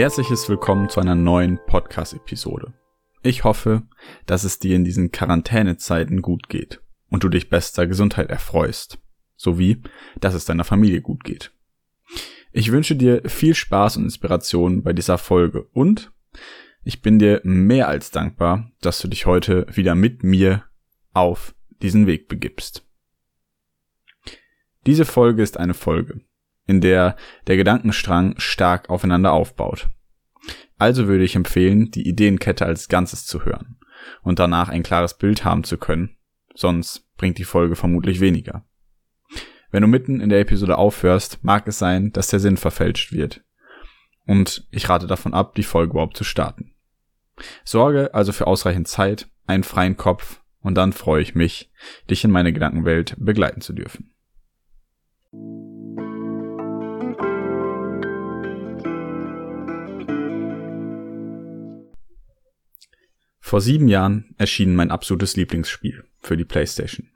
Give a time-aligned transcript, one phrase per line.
[0.00, 2.72] Herzliches Willkommen zu einer neuen Podcast-Episode.
[3.22, 3.82] Ich hoffe,
[4.24, 6.80] dass es dir in diesen Quarantänezeiten gut geht
[7.10, 8.96] und du dich bester Gesundheit erfreust,
[9.36, 9.82] sowie,
[10.18, 11.52] dass es deiner Familie gut geht.
[12.50, 16.10] Ich wünsche dir viel Spaß und Inspiration bei dieser Folge und
[16.82, 20.64] ich bin dir mehr als dankbar, dass du dich heute wieder mit mir
[21.12, 22.86] auf diesen Weg begibst.
[24.86, 26.22] Diese Folge ist eine Folge,
[26.66, 29.88] in der der Gedankenstrang stark aufeinander aufbaut.
[30.78, 33.78] Also würde ich empfehlen, die Ideenkette als Ganzes zu hören
[34.22, 36.16] und danach ein klares Bild haben zu können,
[36.54, 38.64] sonst bringt die Folge vermutlich weniger.
[39.70, 43.44] Wenn du mitten in der Episode aufhörst, mag es sein, dass der Sinn verfälscht wird.
[44.26, 46.74] Und ich rate davon ab, die Folge überhaupt zu starten.
[47.64, 51.70] Sorge also für ausreichend Zeit, einen freien Kopf und dann freue ich mich,
[52.08, 54.12] dich in meine Gedankenwelt begleiten zu dürfen.
[63.50, 67.08] Vor sieben Jahren erschien mein absolutes Lieblingsspiel für die PlayStation.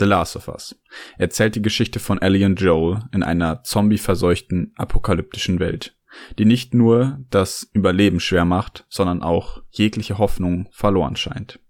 [0.00, 0.74] The Last of Us
[1.16, 5.96] erzählt die Geschichte von Ellie und Joel in einer zombieverseuchten apokalyptischen Welt,
[6.40, 11.60] die nicht nur das Überleben schwer macht, sondern auch jegliche Hoffnung verloren scheint.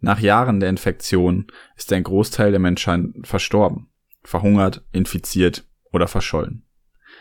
[0.00, 3.88] Nach Jahren der Infektion ist ein Großteil der Menschheit verstorben,
[4.24, 6.66] verhungert, infiziert oder verschollen.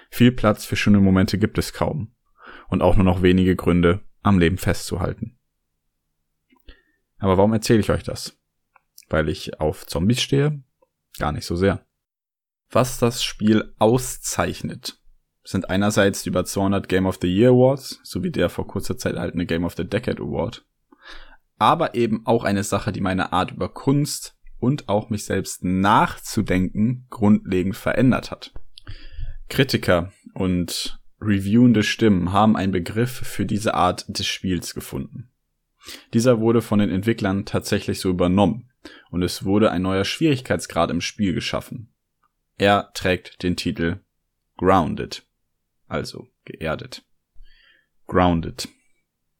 [0.10, 2.12] Viel Platz für schöne Momente gibt es kaum
[2.68, 5.38] und auch nur noch wenige Gründe, am Leben festzuhalten.
[7.20, 8.38] Aber warum erzähle ich euch das?
[9.10, 10.64] Weil ich auf Zombies stehe?
[11.18, 11.86] Gar nicht so sehr.
[12.70, 15.00] Was das Spiel auszeichnet,
[15.44, 19.16] sind einerseits die über 200 Game of the Year Awards, sowie der vor kurzer Zeit
[19.16, 20.66] erhaltene Game of the Decade Award,
[21.58, 27.06] aber eben auch eine Sache, die meine Art über Kunst und auch mich selbst nachzudenken
[27.10, 28.54] grundlegend verändert hat.
[29.48, 35.30] Kritiker und reviewende Stimmen haben einen Begriff für diese Art des Spiels gefunden.
[36.14, 38.72] Dieser wurde von den Entwicklern tatsächlich so übernommen
[39.10, 41.94] und es wurde ein neuer Schwierigkeitsgrad im Spiel geschaffen.
[42.58, 44.00] Er trägt den Titel
[44.58, 45.26] Grounded,
[45.88, 47.04] also geerdet.
[48.08, 48.70] Grounded.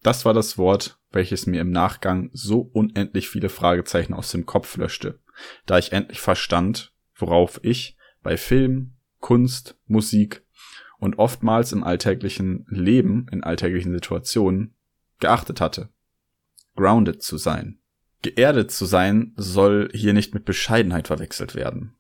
[0.04, 4.76] Das war das Wort, welches mir im Nachgang so unendlich viele Fragezeichen aus dem Kopf
[4.78, 5.20] löschte,
[5.66, 10.46] da ich endlich verstand, worauf ich bei Film, Kunst, Musik
[11.00, 14.76] und oftmals im alltäglichen Leben, in alltäglichen Situationen
[15.20, 15.90] geachtet hatte
[16.76, 17.80] grounded zu sein.
[18.22, 21.96] Geerdet zu sein soll hier nicht mit Bescheidenheit verwechselt werden.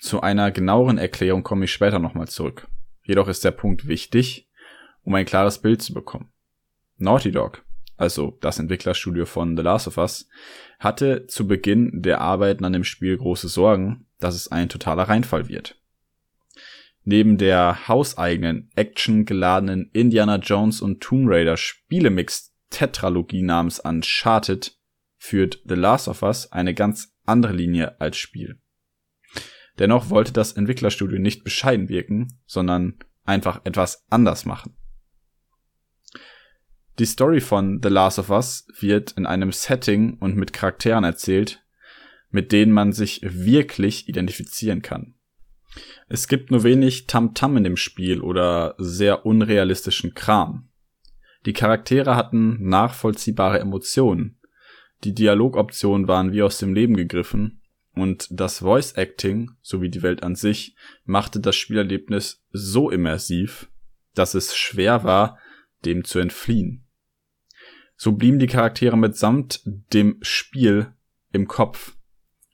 [0.00, 2.68] Zu einer genaueren Erklärung komme ich später nochmal zurück.
[3.04, 4.48] Jedoch ist der Punkt wichtig,
[5.02, 6.30] um ein klares Bild zu bekommen.
[6.98, 7.64] Naughty Dog,
[7.96, 10.28] also das Entwicklerstudio von The Last of Us,
[10.78, 15.48] hatte zu Beginn der Arbeiten an dem Spiel große Sorgen, dass es ein totaler Reinfall
[15.48, 15.76] wird.
[17.04, 24.76] Neben der hauseigenen, actiongeladenen Indiana Jones und Tomb Raider Spielemix Tetralogie namens Uncharted
[25.16, 28.60] führt The Last of Us eine ganz andere Linie als Spiel.
[29.78, 34.76] Dennoch wollte das Entwicklerstudio nicht bescheiden wirken, sondern einfach etwas anders machen.
[36.98, 41.62] Die Story von The Last of Us wird in einem Setting und mit Charakteren erzählt,
[42.30, 45.14] mit denen man sich wirklich identifizieren kann.
[46.08, 50.67] Es gibt nur wenig Tamtam -Tam in dem Spiel oder sehr unrealistischen Kram.
[51.46, 54.38] Die Charaktere hatten nachvollziehbare Emotionen.
[55.04, 57.62] Die Dialogoptionen waren wie aus dem Leben gegriffen
[57.94, 63.70] und das Voice Acting sowie die Welt an sich machte das Spielerlebnis so immersiv,
[64.14, 65.38] dass es schwer war,
[65.84, 66.86] dem zu entfliehen.
[67.96, 69.62] So blieben die Charaktere mitsamt
[69.92, 70.92] dem Spiel
[71.32, 71.96] im Kopf.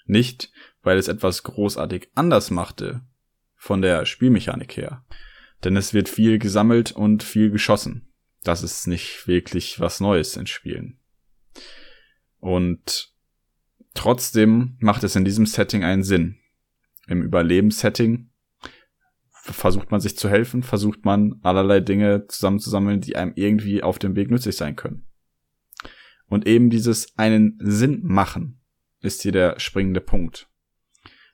[0.06, 0.51] Nicht,
[0.83, 3.03] weil es etwas großartig anders machte
[3.56, 5.05] von der Spielmechanik her.
[5.62, 8.14] Denn es wird viel gesammelt und viel geschossen
[8.44, 10.98] das ist nicht wirklich was Neues in Spielen.
[12.38, 13.12] Und
[13.94, 16.38] trotzdem macht es in diesem Setting einen Sinn.
[17.06, 18.30] Im Überlebenssetting
[19.30, 24.16] versucht man sich zu helfen, versucht man allerlei Dinge zusammenzusammeln, die einem irgendwie auf dem
[24.16, 25.06] Weg nützlich sein können.
[26.26, 28.60] Und eben dieses einen Sinn machen
[29.00, 30.48] ist hier der springende Punkt.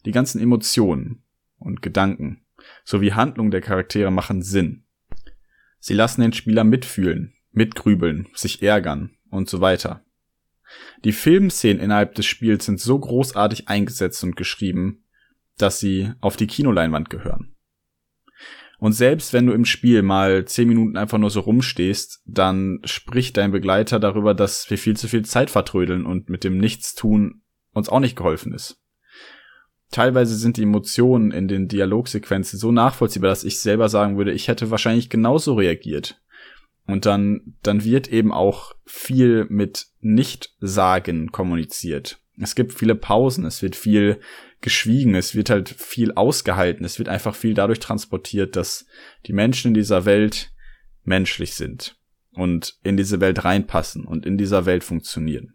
[0.04, 1.22] Die ganzen Emotionen
[1.58, 2.44] und Gedanken
[2.84, 4.84] sowie Handlungen der Charaktere machen Sinn.
[5.80, 10.04] Sie lassen den Spieler mitfühlen, mitgrübeln, sich ärgern und so weiter.
[11.04, 15.04] Die Filmszenen innerhalb des Spiels sind so großartig eingesetzt und geschrieben,
[15.58, 17.56] dass sie auf die Kinoleinwand gehören.
[18.78, 23.36] Und selbst wenn du im Spiel mal zehn Minuten einfach nur so rumstehst, dann spricht
[23.36, 27.42] dein Begleiter darüber, dass wir viel zu viel Zeit vertrödeln und mit dem Nichtstun
[27.72, 28.79] uns auch nicht geholfen ist
[29.90, 34.48] teilweise sind die Emotionen in den Dialogsequenzen so nachvollziehbar, dass ich selber sagen würde, ich
[34.48, 36.20] hätte wahrscheinlich genauso reagiert.
[36.86, 42.18] Und dann, dann wird eben auch viel mit Nicht-Sagen kommuniziert.
[42.40, 44.18] Es gibt viele Pausen, es wird viel
[44.60, 48.86] geschwiegen, es wird halt viel ausgehalten, es wird einfach viel dadurch transportiert, dass
[49.26, 50.52] die Menschen in dieser Welt
[51.04, 51.96] menschlich sind
[52.32, 55.54] und in diese Welt reinpassen und in dieser Welt funktionieren.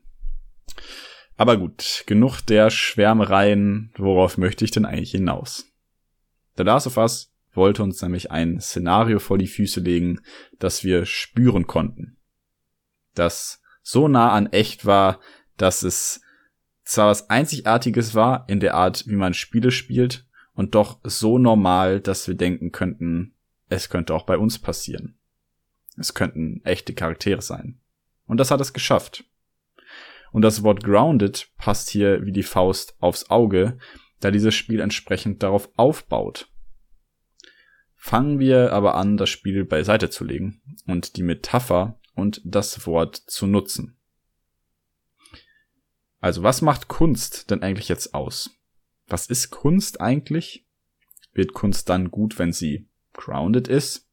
[1.38, 5.66] Aber gut, genug der Schwärmereien, worauf möchte ich denn eigentlich hinaus?
[6.58, 10.22] The Last of Us wollte uns nämlich ein Szenario vor die Füße legen,
[10.60, 12.18] das wir spüren konnten.
[13.14, 15.20] Das so nah an echt war,
[15.58, 16.22] dass es
[16.84, 22.00] zwar was Einzigartiges war in der Art, wie man Spiele spielt, und doch so normal,
[22.00, 23.34] dass wir denken könnten,
[23.68, 25.18] es könnte auch bei uns passieren.
[25.98, 27.80] Es könnten echte Charaktere sein.
[28.26, 29.26] Und das hat es geschafft.
[30.36, 33.78] Und das Wort grounded passt hier wie die Faust aufs Auge,
[34.20, 36.52] da dieses Spiel entsprechend darauf aufbaut.
[37.96, 43.16] Fangen wir aber an, das Spiel beiseite zu legen und die Metapher und das Wort
[43.16, 43.96] zu nutzen.
[46.20, 48.50] Also was macht Kunst denn eigentlich jetzt aus?
[49.08, 50.68] Was ist Kunst eigentlich?
[51.32, 54.05] Wird Kunst dann gut, wenn sie grounded ist?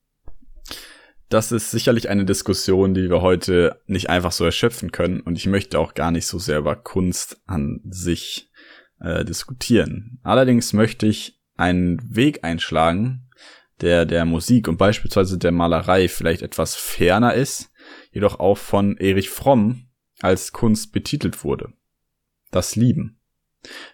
[1.32, 5.20] Das ist sicherlich eine Diskussion, die wir heute nicht einfach so erschöpfen können.
[5.20, 8.50] Und ich möchte auch gar nicht so sehr über Kunst an sich
[9.00, 10.20] äh, diskutieren.
[10.22, 13.30] Allerdings möchte ich einen Weg einschlagen,
[13.80, 17.70] der der Musik und beispielsweise der Malerei vielleicht etwas ferner ist,
[18.10, 19.88] jedoch auch von Erich Fromm
[20.20, 21.72] als Kunst betitelt wurde.
[22.50, 23.18] Das Lieben.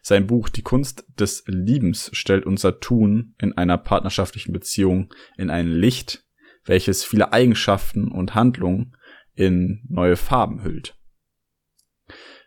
[0.02, 5.68] Sein Buch Die Kunst des Liebens stellt unser Tun in einer partnerschaftlichen Beziehung in ein
[5.68, 6.24] Licht,
[6.64, 8.96] welches viele Eigenschaften und Handlungen
[9.34, 10.96] in neue Farben hüllt.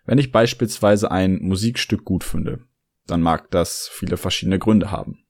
[0.06, 2.66] Wenn ich beispielsweise ein Musikstück gut finde,
[3.08, 5.25] dann mag das viele verschiedene Gründe haben.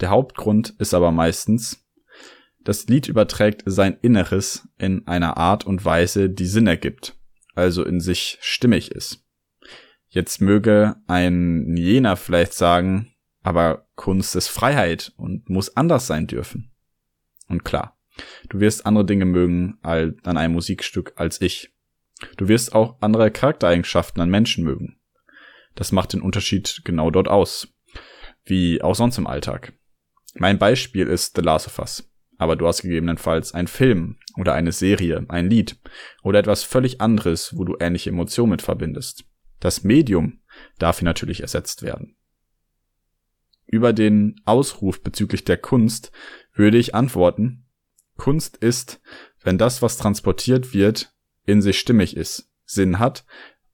[0.00, 1.86] Der Hauptgrund ist aber meistens,
[2.62, 7.16] das Lied überträgt sein Inneres in einer Art und Weise, die Sinn ergibt,
[7.54, 9.24] also in sich stimmig ist.
[10.08, 16.72] Jetzt möge ein jener vielleicht sagen, aber Kunst ist Freiheit und muss anders sein dürfen.
[17.48, 17.96] Und klar,
[18.48, 21.72] Du wirst andere Dinge mögen an einem Musikstück als ich.
[22.36, 24.98] Du wirst auch andere Charaktereigenschaften an Menschen mögen.
[25.74, 27.68] Das macht den Unterschied genau dort aus.
[28.44, 29.72] Wie auch sonst im Alltag.
[30.34, 32.10] Mein Beispiel ist The Last of Us.
[32.38, 35.78] Aber du hast gegebenenfalls einen Film oder eine Serie, ein Lied
[36.22, 39.24] oder etwas völlig anderes, wo du ähnliche Emotionen mit verbindest.
[39.60, 40.40] Das Medium
[40.78, 42.16] darf hier natürlich ersetzt werden.
[43.66, 46.12] Über den Ausruf bezüglich der Kunst
[46.54, 47.66] würde ich antworten,
[48.20, 49.00] Kunst ist,
[49.42, 51.14] wenn das, was transportiert wird,
[51.46, 53.24] in sich stimmig ist, Sinn hat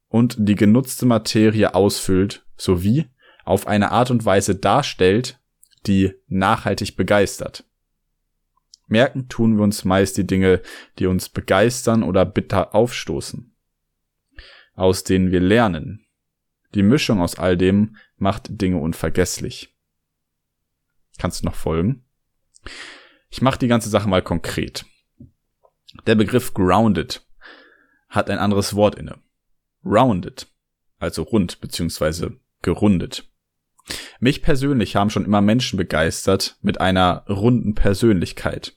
[0.09, 3.11] und die genutzte Materie ausfüllt, sowie
[3.45, 5.41] auf eine Art und Weise darstellt,
[5.89, 7.65] die nachhaltig begeistert.
[8.87, 10.63] Merken tun wir uns meist die Dinge,
[11.01, 13.53] die uns begeistern oder bitter aufstoßen,
[14.75, 16.07] aus denen wir lernen.
[16.77, 19.75] Die Mischung aus all dem macht Dinge unvergesslich.
[21.19, 22.05] Kannst du noch folgen?
[23.31, 24.85] Ich mache die ganze Sache mal konkret.
[26.07, 27.27] Der Begriff grounded
[28.09, 29.19] hat ein anderes Wort inne.
[29.85, 30.47] Rounded,
[30.99, 32.31] also rund bzw.
[32.63, 33.29] gerundet.
[34.19, 38.77] Mich persönlich haben schon immer Menschen begeistert mit einer runden Persönlichkeit.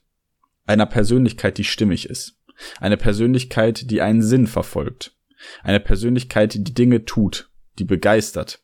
[0.66, 2.38] Einer Persönlichkeit, die stimmig ist.
[2.78, 5.16] Eine Persönlichkeit, die einen Sinn verfolgt.
[5.62, 8.62] Eine Persönlichkeit, die Dinge tut, die begeistert.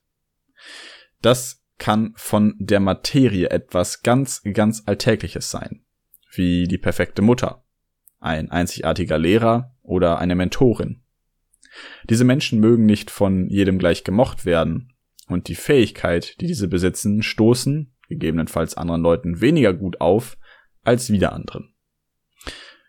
[1.22, 5.84] Das kann von der Materie etwas ganz, ganz Alltägliches sein,
[6.34, 7.64] wie die perfekte Mutter,
[8.18, 11.02] ein einzigartiger Lehrer oder eine Mentorin.
[12.08, 14.92] Diese Menschen mögen nicht von jedem gleich gemocht werden,
[15.28, 20.38] und die Fähigkeit, die diese besitzen, stoßen, gegebenenfalls anderen Leuten weniger gut auf,
[20.84, 21.74] als wieder anderen.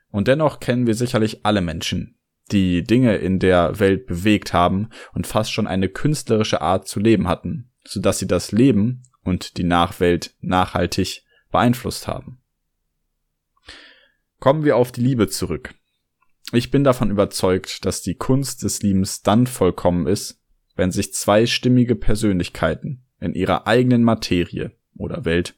[0.10, 2.20] Und dennoch kennen wir sicherlich alle Menschen,
[2.52, 7.28] die Dinge in der Welt bewegt haben und fast schon eine künstlerische Art zu leben
[7.28, 12.40] hatten, sodass sie das Leben und die Nachwelt nachhaltig beeinflusst haben.
[14.40, 15.74] Kommen wir auf die Liebe zurück.
[16.52, 20.40] Ich bin davon überzeugt, dass die Kunst des Liebens dann vollkommen ist,
[20.76, 25.58] wenn sich zwei stimmige Persönlichkeiten in ihrer eigenen Materie oder Welt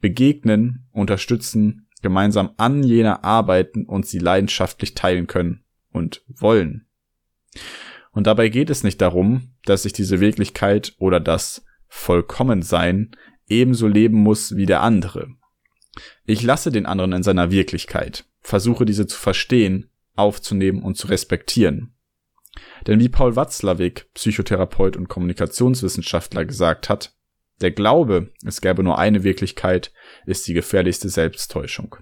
[0.00, 6.86] begegnen, unterstützen, gemeinsam an jener arbeiten und sie leidenschaftlich teilen können und wollen.
[8.12, 13.10] Und dabei geht es nicht darum, dass sich diese Wirklichkeit oder das Vollkommensein
[13.46, 15.28] ebenso leben muss wie der andere.
[16.24, 21.94] Ich lasse den anderen in seiner Wirklichkeit, versuche diese zu verstehen, aufzunehmen und zu respektieren.
[22.86, 27.14] Denn wie Paul Watzlawick, Psychotherapeut und Kommunikationswissenschaftler gesagt hat,
[27.60, 29.92] der Glaube, es gäbe nur eine Wirklichkeit,
[30.24, 31.96] ist die gefährlichste Selbsttäuschung.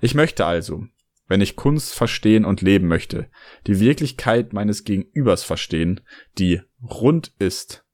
[0.00, 0.86] Ich möchte also,
[1.26, 3.30] wenn ich Kunst verstehen und leben möchte,
[3.66, 6.00] die Wirklichkeit meines Gegenübers verstehen,
[6.38, 7.84] die rund ist,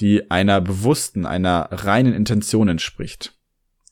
[0.00, 3.38] die einer bewussten, einer reinen Intention entspricht.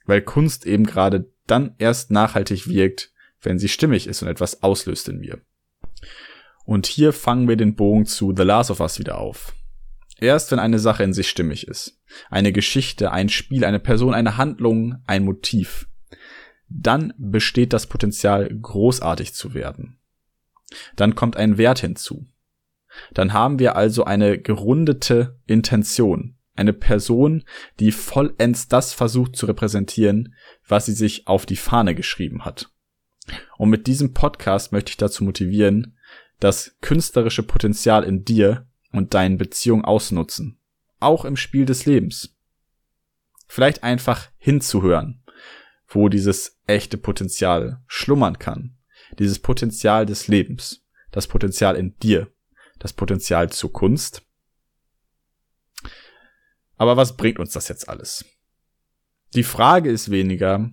[0.04, 5.08] Weil Kunst eben gerade dann erst nachhaltig wirkt, wenn sie stimmig ist und etwas auslöst
[5.08, 5.40] in mir.
[6.64, 9.54] Und hier fangen wir den Bogen zu The Last of Us wieder auf.
[10.20, 14.36] Erst wenn eine Sache in sich stimmig ist, eine Geschichte, ein Spiel, eine Person, eine
[14.36, 15.88] Handlung, ein Motiv,
[16.68, 19.98] dann besteht das Potenzial, großartig zu werden.
[20.96, 22.26] Dann kommt ein Wert hinzu.
[23.12, 27.45] Dann haben wir also eine gerundete Intention, eine Person,
[27.80, 30.35] die vollends das versucht zu repräsentieren,
[30.66, 32.71] was sie sich auf die Fahne geschrieben hat.
[33.57, 35.97] Und mit diesem Podcast möchte ich dazu motivieren,
[36.40, 40.59] das künstlerische Potenzial in dir und deinen Beziehungen ausnutzen.
[41.00, 42.37] Auch im Spiel des Lebens.
[43.47, 45.23] Vielleicht einfach hinzuhören,
[45.87, 48.76] wo dieses echte Potenzial schlummern kann.
[49.18, 50.85] Dieses Potenzial des Lebens.
[51.11, 52.30] Das Potenzial in dir.
[52.78, 54.23] Das Potenzial zur Kunst.
[56.76, 58.25] Aber was bringt uns das jetzt alles?
[59.35, 60.70] Die Frage ist weniger,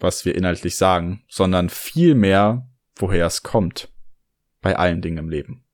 [0.00, 3.88] was wir inhaltlich sagen, sondern vielmehr, woher es kommt.
[4.60, 5.64] Bei allen Dingen im Leben.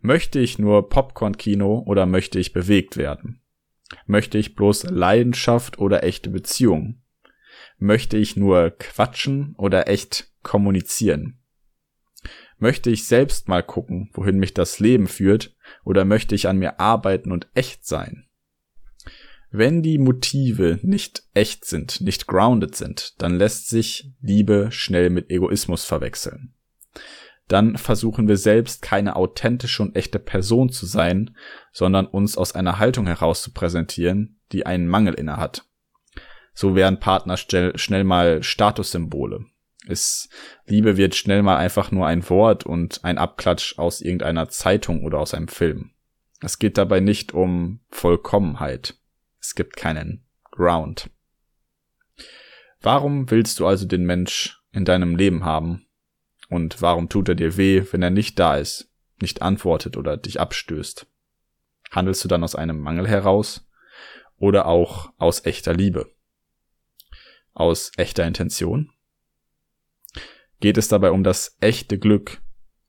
[0.00, 3.42] Möchte ich nur Popcorn-Kino oder möchte ich bewegt werden?
[4.06, 7.02] Möchte ich bloß Leidenschaft oder echte Beziehung?
[7.78, 11.41] Möchte ich nur quatschen oder echt kommunizieren?
[12.62, 15.52] Möchte ich selbst mal gucken, wohin mich das Leben führt,
[15.84, 18.28] oder möchte ich an mir arbeiten und echt sein?
[19.50, 25.28] Wenn die Motive nicht echt sind, nicht grounded sind, dann lässt sich Liebe schnell mit
[25.28, 26.54] Egoismus verwechseln.
[27.48, 31.36] Dann versuchen wir selbst keine authentische und echte Person zu sein,
[31.72, 35.64] sondern uns aus einer Haltung heraus zu präsentieren, die einen Mangel inne hat.
[36.54, 39.46] So werden Partner schnell mal Statussymbole.
[39.88, 40.28] Es,
[40.66, 45.18] Liebe wird schnell mal einfach nur ein Wort und ein Abklatsch aus irgendeiner Zeitung oder
[45.18, 45.90] aus einem Film.
[46.40, 48.96] Es geht dabei nicht um Vollkommenheit.
[49.40, 51.10] Es gibt keinen Ground.
[52.80, 55.86] Warum willst du also den Mensch in deinem Leben haben?
[56.48, 60.40] Und warum tut er dir weh, wenn er nicht da ist, nicht antwortet oder dich
[60.40, 61.06] abstößt?
[61.90, 63.68] Handelst du dann aus einem Mangel heraus
[64.36, 66.12] oder auch aus echter Liebe?
[67.52, 68.91] Aus echter Intention?
[70.62, 72.40] Geht es dabei um das echte Glück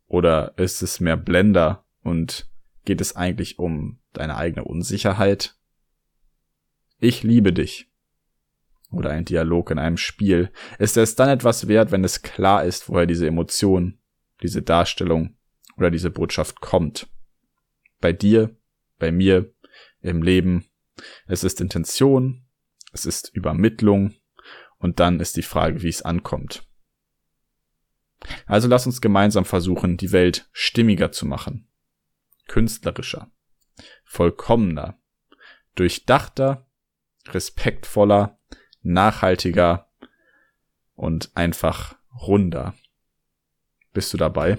[0.07, 2.49] oder ist es mehr Blender und
[2.85, 5.57] geht es eigentlich um deine eigene Unsicherheit
[7.03, 7.91] ich liebe dich.
[8.89, 10.51] Oder ein Dialog in einem Spiel.
[10.79, 13.99] Ist es dann etwas wert, wenn es klar ist, woher diese Emotion,
[14.41, 15.35] diese Darstellung
[15.75, 17.09] oder diese Botschaft kommt?
[17.99, 18.55] Bei dir,
[18.99, 19.53] bei mir,
[19.99, 20.63] im Leben.
[21.27, 22.45] Es ist Intention,
[22.93, 24.13] es ist Übermittlung
[24.77, 26.65] und dann ist die Frage, wie es ankommt.
[28.45, 31.67] Also lass uns gemeinsam versuchen, die Welt stimmiger zu machen,
[32.47, 33.31] künstlerischer,
[34.03, 34.97] vollkommener,
[35.75, 36.67] durchdachter.
[37.29, 38.37] Respektvoller,
[38.81, 39.89] nachhaltiger.
[40.95, 41.95] Und einfach
[42.27, 42.75] runder.
[43.93, 44.57] Bist du dabei?